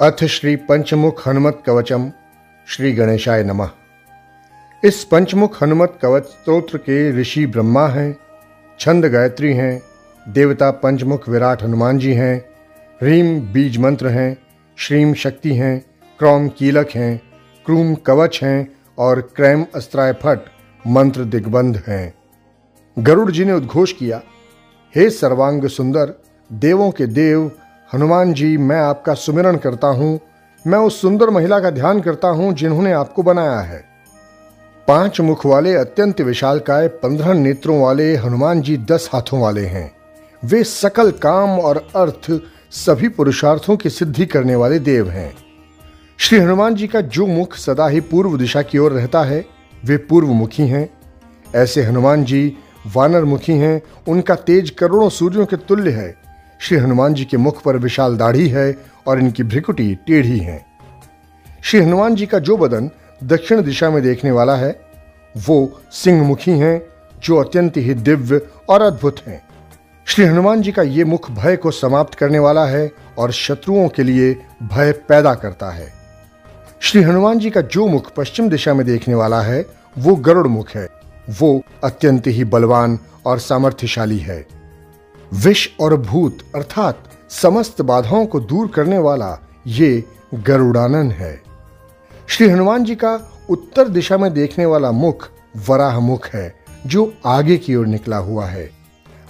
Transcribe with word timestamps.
अथ 0.00 0.24
श्री 0.24 0.56
पंचमुख 0.56 1.28
हनुमत 1.28 1.62
कवचम 1.66 2.12
श्री 2.66 2.92
गणेशाय 2.92 3.44
नमः। 3.44 3.70
इस 4.84 5.04
पंचमुख 5.04 5.62
हनुमत 5.62 5.98
कवच 6.02 6.24
स्तोत्र 6.24 6.78
के 6.78 7.20
ऋषि 7.20 7.46
ब्रह्मा 7.46 7.86
हैं, 7.88 8.16
छंद 8.80 9.04
गायत्री 9.04 9.52
हैं, 9.52 9.82
देवता 10.28 10.70
पंचमुख 10.70 11.28
विराट 11.28 11.62
हनुमान 11.62 11.98
जी 11.98 12.12
हैं, 12.12 12.44
रीम 13.02 13.40
बीज 13.52 13.78
मंत्र 13.78 14.08
हैं, 14.08 14.36
श्रीम 14.78 15.14
शक्ति 15.14 15.54
हैं, 15.54 15.84
क्रौम 16.18 16.48
कीलक 16.48 16.90
हैं, 16.94 17.22
क्रूम 17.66 17.94
कवच 17.94 18.40
हैं 18.42 18.76
और 18.98 19.20
क्रैम 19.36 19.66
अस्त्राय 19.74 20.12
फट 20.12 20.38
मंत्र 20.86 21.24
दिग्बंध 21.24 21.82
हैं। 21.88 22.14
गरुड़ 22.98 23.30
जी 23.30 23.44
ने 23.44 23.52
उद्घोष 23.52 23.92
किया, 23.92 24.22
हे 24.94 25.10
सर्वांग 25.10 25.66
सुंदर, 25.66 26.14
देवों 26.52 26.90
के 26.90 27.06
देव 27.06 27.50
हनुमान 27.92 28.32
जी, 28.34 28.56
मैं 28.56 28.80
आपका 28.80 29.14
सुमिरन 29.14 29.56
करता 29.56 29.88
हूँ। 29.88 30.20
मैं 30.66 30.78
उस 30.78 31.00
सुंदर 31.00 31.30
महिला 31.30 31.60
का 31.60 31.70
ध्यान 31.70 32.00
करता 32.00 32.28
हूँ 32.28 32.52
जिन्होंने 32.54 32.92
आपको 32.92 33.22
बनाया 33.22 33.58
है। 33.58 33.84
पाँच 34.88 35.20
मुख 35.20 35.46
वाले 35.46 35.74
अत्यंत 35.74 36.20
विशालकाय 36.20 36.88
पंद्रह 36.88 37.32
नेत्रों 37.32 37.80
वाले 37.82 38.16
हनुमान 38.16 38.62
जी 38.62 38.76
दस 38.76 39.10
हाथों 39.12 39.40
वाले 39.40 39.66
हैं। 39.66 39.92
वे 40.44 40.64
सकल 40.64 41.10
काम 41.10 41.50
और 41.50 41.76
अर्थ 41.96 42.40
सभी 42.70 43.08
पुरुषार्थों 43.08 43.76
की 43.76 43.90
सिद्धि 43.90 44.26
करने 44.26 44.56
वाले 44.56 44.78
देव 44.78 45.10
हैं। 45.10 45.34
श्री 46.18 46.38
हनुमान 46.38 46.74
जी 46.74 46.86
का 46.86 47.00
जो 47.00 47.26
मुख 47.26 47.54
सदा 47.54 47.88
ही 47.88 48.00
पूर्व 48.00 48.38
दिशा 48.38 48.62
की 48.62 48.78
ओर 48.78 48.92
रहता 48.92 49.22
है, 49.22 49.44
वे 49.84 49.96
पूर्व 49.96 50.28
मुखी 50.28 50.68
हैं। 50.68 50.88
ऐसे 51.54 51.82
हनुमान 51.82 52.24
जी 52.24 52.56
वानर 52.94 53.24
मुखी 53.24 53.52
हैं। 53.52 53.82
उनका 54.08 54.34
तेज 54.34 54.70
करोड़ों 54.70 55.08
सूर्यों 55.08 55.46
के 55.46 55.56
तुल्य 55.56 55.90
है। 55.90 56.23
श्री 56.60 56.78
हनुमान 56.78 57.14
जी 57.14 57.24
के 57.24 57.36
मुख 57.36 57.62
पर 57.62 57.76
विशाल 57.76 58.16
दाढ़ी 58.16 58.48
है 58.48 58.78
और 59.06 59.20
इनकी 59.20 59.42
भ्रिकुटी 59.42 59.94
टेढ़ी 59.94 60.38
है। 60.38 60.66
श्री 61.62 61.80
हनुमान 61.80 62.14
जी 62.14 62.26
का 62.26 62.38
जो 62.38 62.56
बदन 62.56 62.90
दक्षिण 63.24 63.62
दिशा 63.62 63.90
में 63.90 64.02
देखने 64.02 64.30
वाला 64.30 64.56
है, 64.56 64.80
वो 65.36 65.80
सिंह 65.92 66.22
मुखी 66.22 66.50
हैं, 66.50 66.82
जो 67.22 67.36
अत्यंत 67.36 67.76
ही 67.76 67.94
दिव्य 67.94 68.40
और 68.68 68.82
अद्भुत 68.82 69.16
हैं। 69.26 69.42
श्री 70.06 70.24
हनुमान 70.24 70.62
जी 70.62 70.72
का 70.72 70.82
ये 70.82 71.04
मुख 71.04 71.30
भय 71.30 71.56
को 71.56 71.70
समाप्त 71.70 72.14
करने 72.14 72.38
वाला 72.38 72.66
है 72.66 72.90
और 73.18 73.32
शत्रुओं 73.32 73.88
के 73.88 74.02
लिए 74.02 74.34
भय 74.62 74.92
पैदा 74.92 75.34
करता 75.34 75.70
है। 75.70 75.92
श्री 76.80 77.02
हनुमान 77.02 77.38
जी 77.38 77.50
का 77.50 77.60
जो 77.60 77.86
मुख 77.86 78.12
पश्चिम 78.16 78.48
दिशा 78.48 78.74
में 78.74 78.86
देखने 78.86 79.14
वाला 79.14 79.40
है, 79.40 79.66
वो 79.98 80.14
गरुड़ 80.14 80.46
मुख 80.46 80.68
है। 80.70 80.88
वो 81.30 81.62
अत्यंत 81.84 82.26
ही 82.26 82.44
बलवान 82.44 82.98
और 83.26 83.38
सामर्थ्यशाली 83.38 84.18
है। 84.18 84.63
विष 85.32 85.68
और 85.80 85.96
भूत, 85.96 86.38
अर्थात 86.54 87.04
समस्त 87.30 87.82
बाधाओं 87.82 88.26
को 88.26 88.40
दूर 88.40 88.68
करने 88.68 88.98
वाला 88.98 89.38
ये 89.66 90.04
गरुड़ानन 90.34 91.10
है। 91.10 91.42
श्री 92.26 92.48
हनुमान 92.48 92.84
जी 92.84 92.94
का 92.94 93.30
उत्तर 93.50 93.88
दिशा 93.88 94.18
में 94.18 94.34
देखने 94.34 94.66
वाला 94.66 94.92
मुख 94.92 95.28
वराह 95.68 95.98
मुख 95.98 96.26
है, 96.26 96.54
जो 96.86 97.14
आगे 97.26 97.56
की 97.56 97.76
ओर 97.76 97.86
निकला 97.86 98.16
हुआ 98.16 98.46
है। 98.46 98.70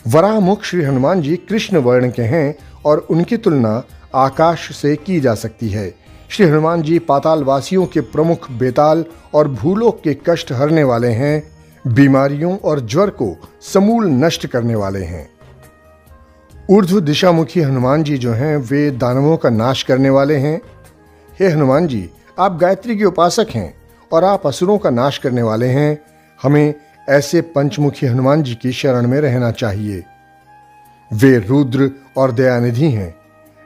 वराह 0.09 0.41
मुख 0.41 0.63
श्री 0.63 0.83
हनुमान 0.83 1.23
जी 1.23 1.37
कृष्ण 1.37 1.77
वर्ण 1.77 2.11
के 2.11 2.23
हैं 2.23 2.57
और 2.85 2.99
उनकी 2.99 3.37
तुलना 3.37 3.83
आकाश 4.15 4.77
से 4.77 4.97
की 4.97 5.21
जा 5.21 5.35
सकती 5.35 5.69
है। 5.69 5.95
श्री 6.29 6.47
हनुमान 6.47 6.83
जी 6.83 6.99
पाताल 6.99 7.45
वासियों 7.45 7.87
के 7.87 8.01
प्रमुख 8.01 8.51
बेताल 8.51 9.05
और 9.35 9.49
भूलोक 9.49 10.01
के 10.01 10.17
कष्ट 10.29 10.53
हरने 10.53 10.85
वाले 10.85 11.09
हैं, 11.09 11.43
बीमारियों 11.87 12.59
और 12.59 12.81
ज्वर 12.81 13.11
को 13.11 13.37
समूल 13.63 14.07
नष्ट 14.07 14.47
करने 14.47 14.75
वाले 14.75 15.05
हैं। 15.05 15.34
ऊर्ध्व 16.71 17.01
दिशामुखी 17.01 17.61
हनुमान 17.61 18.03
जी 18.03 18.17
जो 18.19 18.33
हैं, 18.33 18.57
वे 18.57 18.91
दानवों 18.91 19.37
का 19.37 19.51
नाश 19.51 19.83
करने 19.83 20.11
वाले 20.11 20.37
हैं। 20.37 20.61
हे 21.41 21.49
हनुमान 21.49 21.87
जी 21.87 22.09
आप 22.39 22.57
गायत्री 22.57 22.97
के 22.99 23.05
उपासक 23.05 23.47
हैं 23.51 23.75
और 24.13 24.25
आप 24.25 24.47
असुरों 24.47 24.79
का 24.79 24.91
नाश 24.91 25.19
करने 25.19 25.43
वाले 25.43 25.67
हैं। 25.67 25.99
हमें 26.43 26.75
ऐसे 27.09 27.41
पंचमुखी 27.41 28.07
हनुमान 28.07 28.43
जी 28.43 28.55
की 28.55 28.73
शरण 28.73 29.07
में 29.07 29.21
रहना 29.21 29.51
चाहिए। 29.51 30.03
वे 31.11 31.39
रुद्र 31.39 31.91
और 32.17 32.33
दयानिधि 32.33 32.91
हैं, 32.91 33.15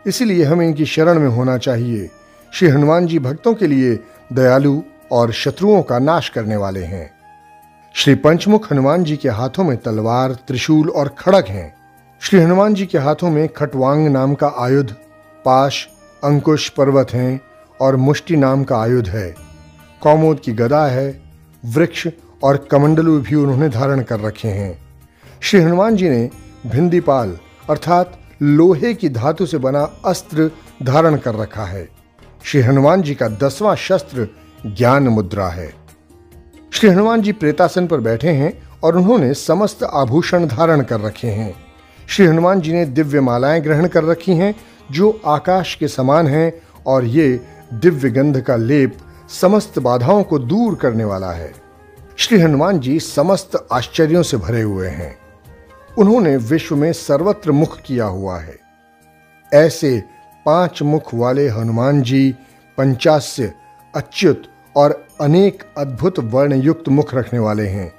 इसलिए 0.07 0.45
हमें 0.45 0.67
इनकी 0.67 0.87
शरण 0.87 1.21
में 1.21 1.29
होना 1.29 1.59
चाहिए। 1.59 2.11
श्री 2.53 2.69
हनुमान 2.69 3.07
जी 3.07 3.19
भक्तों 3.19 3.55
के 3.55 3.67
लिए 3.67 3.99
दयालु 4.33 4.81
और 5.13 5.33
शत्रुओं 5.33 5.83
का 5.83 5.99
नाश 5.99 6.29
करने 6.29 6.57
वाले 6.57 6.85
हैं। 6.85 7.11
श्री 7.95 8.15
पंचमुख 8.15 8.73
हनुमान 8.73 9.05
जी 9.05 9.17
के 9.17 9.29
हाथों 9.29 9.65
में 9.65 9.77
तलवार, 9.77 10.33
त्रिशूल 10.33 10.91
और 10.91 11.15
खड़ग 11.19 11.45
हैं। 11.49 11.78
श्री 12.21 12.41
हनुमान 12.41 12.75
जी 12.75 12.87
के 12.87 12.99
हाथों 12.99 13.31
में 13.31 13.49
खटवांग 13.49 14.09
नाम 14.09 14.35
का 14.35 14.55
आयुध, 14.59 14.93
पाश, 15.45 15.89
अंकुश 16.25 16.69
पर्वत 16.69 17.11
हैं 17.11 17.41
और 17.81 17.97
मुष्टि 17.97 18.37
नाम 18.37 18.65
का 18.65 18.79
आयुध 18.79 19.09
है। 19.09 19.35
कौमोद 20.01 20.41
की 20.41 20.53
गदा 20.53 20.87
है, 20.87 21.23
वृक्ष 21.65 22.09
और 22.43 22.69
कमंडलू 22.71 23.21
भी 23.21 23.35
उन्होंने 23.35 23.69
धारण 23.69 24.03
कर 24.03 24.21
रखे 24.21 24.49
हैं। 24.49 24.79
श्री 25.41 25.61
हनुमान 25.61 25.97
जी 25.97 26.09
ने 26.09 26.31
भिंदीपाल 26.67 27.39
अर्थात 27.71 28.19
लोहे 28.43 28.95
की 28.95 29.09
धातु 29.09 29.47
से 29.47 29.59
बना 29.59 29.83
अस्त्र 30.05 30.51
धारण 30.83 31.17
कर 31.17 31.35
रखा 31.35 31.65
है। 31.65 31.89
श्री 32.45 32.61
हनुमान 32.61 33.03
जी 33.03 33.15
का 33.15 33.29
दसवां 33.29 33.77
शस्त्र 33.77 34.29
ज्ञान 34.67 35.09
मुद्रा 35.09 35.49
है। 35.49 35.75
श्री 36.71 36.91
हनुमान 36.91 37.23
जी 37.23 37.33
प्रेतासन 37.33 37.87
पर 37.87 38.01
बैठे 38.01 38.31
हैं 38.31 38.63
और 38.85 38.97
उन्होंने 38.97 39.35
समस्त 39.35 39.83
आभूषण 39.83 40.47
धारण 40.47 40.83
कर 40.83 41.01
रखे 41.01 41.29
हैं। 41.29 41.68
श्री 42.11 42.27
हनुमान 42.27 42.61
जी 42.61 42.73
ने 42.73 42.85
दिव्य 42.85 43.21
मालाएँ 43.21 43.61
ग्रहण 43.61 43.89
कर 43.89 44.05
रखी 44.05 44.33
हैं, 44.33 44.55
जो 44.93 45.21
आकाश 45.27 45.75
के 45.75 45.89
समान 45.89 46.27
हैं, 46.27 46.63
और 46.87 47.05
ये 47.05 47.41
दिव्य 47.75 48.11
गंध 48.11 48.41
का 48.41 48.57
लेप 48.57 48.99
समस्त 49.41 49.79
बाधाओं 49.79 50.23
को 50.23 50.39
दूर 50.39 50.75
करने 50.75 51.05
वाला 51.05 51.31
है। 51.31 51.55
श्री 52.17 52.41
हनुमान 52.41 52.81
जी 52.81 53.01
समस्त 53.01 53.67
आश्चर्यों 53.73 54.23
से 54.23 54.37
भरे 54.37 54.63
हुए 54.63 54.89
हैं। 54.89 55.19
उन्होंने 55.99 56.37
विश्व 56.37 56.77
में 56.77 56.93
सर्वत्र 56.93 57.53
मुख 57.53 57.81
किया 57.81 58.05
हुआ 58.05 58.39
है। 58.39 58.59
ऐसे 59.55 60.03
पाँच 60.47 60.83
मुख 60.83 61.15
वाले 61.15 61.49
हनुमान 61.49 62.03
जी 62.03 62.35
पंचास्य 62.79 63.53
अच्युत 63.95 64.43
और 64.77 65.07
अनेक 65.21 65.63
अद्भुत 65.79 66.19
वर्णयुक्त 66.19 66.89
मुख 66.89 67.15
रखने 67.15 67.39
वाले 67.39 67.67
हैं। 67.67 67.98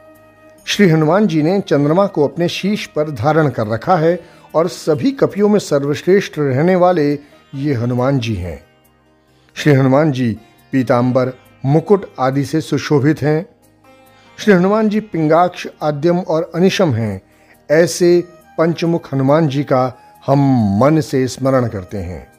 श्री 0.69 0.89
हनुमान 0.89 1.27
जी 1.27 1.41
ने 1.43 1.61
चंद्रमा 1.61 2.07
को 2.07 2.27
अपने 2.27 2.49
शीश 2.49 2.85
पर 2.85 3.11
धारण 3.11 3.49
कर 3.49 3.67
रखा 3.67 3.95
है 3.95 4.19
और 4.55 4.67
सभी 4.67 5.11
कपियों 5.11 5.49
में 5.49 5.59
सर्वश्रेष्ठ 5.59 6.39
रहने 6.39 6.75
वाले 6.75 7.19
ये 7.55 7.73
हनुमान 7.73 8.19
जी 8.19 8.35
हैं। 8.35 8.63
श्री 9.55 9.73
हनुमान 9.73 10.11
जी 10.11 10.37
पीताम्बर 10.71 11.33
मुकुट 11.65 12.13
आदि 12.19 12.45
से 12.45 12.61
सुशोभित 12.61 13.21
हैं। 13.21 13.45
श्री 14.37 14.53
हनुमान 14.53 14.89
जी 14.89 14.99
पिंगाक्ष, 14.99 15.67
आद्यम 15.81 16.19
और 16.19 16.51
अनिशम 16.55 16.93
हैं। 16.93 17.21
ऐसे 17.71 18.23
पंचमुख 18.57 19.13
हनुमान 19.13 19.47
जी 19.47 19.63
का 19.63 19.93
हम 20.27 20.39
मन 20.79 21.01
से 21.01 21.27
स्मरण 21.27 21.67
करते 21.67 21.97
हैं। 21.97 22.33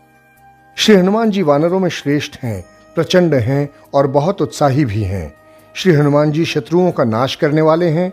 श्री 0.76 0.94
हनुमान 0.94 1.30
जी 1.30 1.42
वानरों 1.42 1.80
में 1.80 1.90
श्रेष्ठ 1.90 2.36
हैं, 2.42 2.64
प्रचंड 2.94 3.34
हैं 3.34 3.68
और 3.94 4.06
बहुत 4.06 4.42
उत्साही 4.42 4.84
भी 4.84 5.02
हैं। 5.02 5.39
श्री 5.76 5.92
हनुमान 5.92 6.32
जी 6.32 6.44
शत्रुओं 6.44 6.90
का 6.90 7.04
नाश 7.04 7.34
करने 7.34 7.60
वाले 7.60 7.88
हैं। 7.88 8.12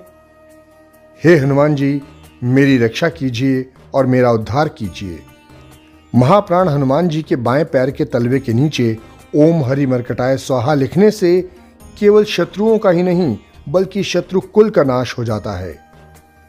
हे 1.24 1.38
हनुमान 1.38 1.76
जी, 1.76 2.02
मेरी 2.44 2.78
रक्षा 2.78 3.10
कीजिए 3.10 3.72
और 3.94 4.06
मेरा 4.06 4.32
उद्धार 4.32 4.68
कीजिए। 4.68 5.20
महाप्राण 6.16 6.70
हनुमान 6.70 7.08
जी 7.08 7.22
के 7.22 7.36
बाएँ 7.36 7.64
पैर 7.64 7.92
के 7.92 8.06
तलवे 8.06 8.40
के 8.40 8.54
नीचे 8.54 8.98
ओम 9.36 9.64
हरि 9.64 9.86
मरकटाए 9.86 10.38
स्वाहा 10.38 10.74
लिखने 10.74 11.12
से 11.12 11.50
केवल 12.00 12.24
शत्रुओं 12.24 12.78
का 12.78 12.90
ही 12.90 13.04
नहीं, 13.04 13.38
बल्कि 13.70 14.04
शत्रु 14.04 14.40
कुल 14.40 14.70
का 14.70 14.84
नाश 14.84 15.18
हो 15.18 15.24
जाता 15.24 15.52
है। 15.52 15.80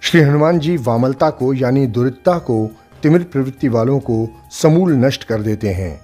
श्री 0.00 0.20
हनुमान 0.20 0.58
जी 0.58 0.76
वामलता 0.76 1.30
को, 1.30 1.54
यानी 1.54 1.86
दुरितता 1.86 2.38
को, 2.38 2.70
तिमिर 3.02 3.22
प्रवृत्ति 3.22 3.68
वालों 3.68 3.98
को 3.98 4.28
समूल 4.50 4.92
नष्ट 4.92 5.24
कर 5.24 5.42
देते 5.42 5.68
हैं। 5.68 6.00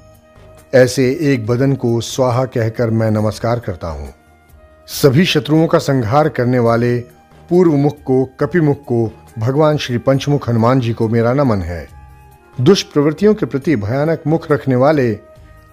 ऐसे 0.75 1.19
एक 1.21 1.47
बदन 1.47 1.75
को 1.75 2.01
स्वाहा 2.01 2.45
कहकर 2.45 2.91
मैं 2.91 3.11
नमस्कार 3.11 3.59
करता 3.59 3.89
हूँ। 3.89 4.15
सभी 4.89 5.25
शत्रुओं 5.25 5.67
का 5.67 5.79
संहार 5.79 6.29
करने 6.29 6.59
वाले 6.59 6.99
पूर्व 7.51 7.73
मुख 7.73 7.97
को, 8.07 8.25
कपिमुख 8.25 8.77
को, 8.77 9.13
भगवान 9.39 9.77
श्री 9.77 9.99
पंचमुख 9.99 10.49
हनुमान 10.49 10.81
जी 10.81 10.93
को 10.93 11.09
मेरा 11.09 11.33
नमन 11.33 11.63
है। 11.63 11.89
दुष्प्रवृत्तियों 12.61 13.35
के 13.35 13.47
प्रति 13.47 13.77
भयानक 13.77 14.23
मुख 14.27 14.51
रखने 14.51 14.77
वाले, 14.77 15.15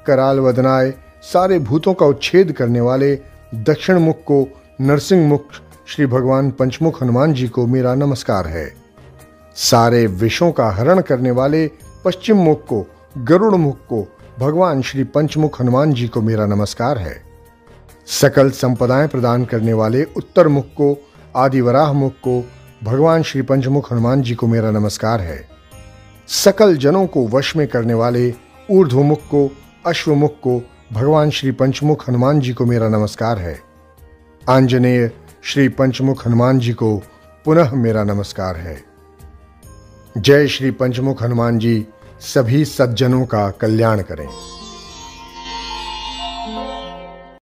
कराल 0.06 0.40
वदनाय, 0.40 0.94
सारे 1.22 1.60
भूतों 1.60 1.94
का 1.94 2.06
उच्छेद 2.06 2.52
करने 2.52 2.82
वाले 2.82 3.16
दक्षिण 3.56 4.00
मुख 4.00 4.16
को, 4.16 4.48
नरसिंह 4.82 5.28
मुख, 5.28 5.46
श्री 5.88 6.06
भगवान 6.06 6.52
पंचमुख 6.52 7.04
हनुमान 7.04 7.34
जी 7.34 7.48
को 7.48 7.68
मेरा 7.68 7.96
नमस्कार 7.96 8.48
है। 8.48 8.74
सारे 9.56 10.08
विषों 10.08 10.52
का 10.52 10.70
हरण 10.70 11.02
करने 11.02 11.32
वाले 11.32 11.72
पश्चिम 12.06 12.38
मुख 12.38 12.66
को, 12.66 12.88
गरुड़ 13.18 13.56
मुख 13.56 13.78
को, 13.78 14.18
भगवान 14.40 14.82
श्री 14.82 15.04
पंचमुख 15.04 15.62
हनुमान 15.62 15.94
जी 15.94 16.08
को 16.08 16.22
मेरा 16.22 16.46
नमस्कार 16.46 16.98
है। 16.98 17.31
सकल 18.08 18.50
संपदाएँ 18.50 19.08
प्रदान 19.08 19.46
करने 19.46 19.74
वाले 19.74 20.04
उत्तर 20.04 20.48
मुख 20.48 20.66
को, 20.66 21.10
आदिवराह 21.36 21.94
मुख 21.94 22.14
को, 22.14 22.50
भगवान 22.84 23.24
श्री 23.24 23.42
पंचमुख 23.42 23.92
हनुमान 23.92 24.22
जी 24.22 24.36
को 24.36 24.48
मेरा 24.48 24.72
नमस्कार 24.72 25.22
है। 25.22 25.48
सकल 26.28 26.78
जनों 26.78 27.08
को 27.08 27.28
वश 27.28 27.56
में 27.56 27.68
करने 27.68 27.94
वाले 27.94 28.34
ऊर्ध्वमुख 28.72 29.20
को 29.20 29.52
अश्वमुख 29.86 30.32
को, 30.32 30.62
भगवान 30.94 31.30
श्री 31.30 31.52
पंचमुख 31.52 32.10
हनुमान 32.10 32.40
जी 32.40 32.54
को 32.54 32.66
मेरा 32.66 32.90
नमस्कार 32.90 33.40
है। 33.40 33.62
आंजनेय 34.50 35.12
श्री 35.44 35.70
पंचमुख 35.70 36.28
हनुमान 36.28 36.60
जी 36.60 36.74
को 36.74 37.02
पुनः 37.46 37.74
मेरा 37.74 38.04
नमस्कार 38.04 38.56
है। 38.56 38.84
जय 40.18 40.48
श्री 40.48 40.72
पंचमुख 40.72 41.24
हनुमान 41.24 41.60
जी, 41.60 41.88
सभी 42.20 42.66
सज्जनों 42.66 43.26
का 43.26 43.50
कल्याण 43.50 44.02
करें। 44.02 44.61